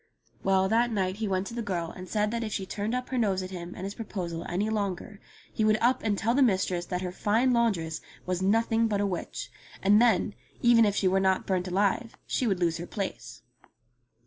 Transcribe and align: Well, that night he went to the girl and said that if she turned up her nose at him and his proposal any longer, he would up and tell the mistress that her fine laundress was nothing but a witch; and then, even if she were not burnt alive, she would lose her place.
Well, 0.43 0.67
that 0.67 0.91
night 0.91 1.17
he 1.17 1.27
went 1.27 1.45
to 1.45 1.53
the 1.53 1.61
girl 1.61 1.91
and 1.91 2.09
said 2.09 2.31
that 2.31 2.43
if 2.43 2.51
she 2.51 2.65
turned 2.65 2.95
up 2.95 3.09
her 3.09 3.19
nose 3.19 3.43
at 3.43 3.51
him 3.51 3.75
and 3.75 3.83
his 3.83 3.93
proposal 3.93 4.43
any 4.49 4.67
longer, 4.67 5.19
he 5.53 5.63
would 5.63 5.77
up 5.79 6.01
and 6.01 6.17
tell 6.17 6.33
the 6.33 6.41
mistress 6.41 6.87
that 6.87 7.03
her 7.03 7.11
fine 7.11 7.53
laundress 7.53 8.01
was 8.25 8.41
nothing 8.41 8.87
but 8.87 8.99
a 8.99 9.05
witch; 9.05 9.51
and 9.83 10.01
then, 10.01 10.33
even 10.59 10.85
if 10.85 10.95
she 10.95 11.07
were 11.07 11.19
not 11.19 11.45
burnt 11.45 11.67
alive, 11.67 12.17
she 12.25 12.47
would 12.47 12.59
lose 12.59 12.77
her 12.77 12.87
place. 12.87 13.43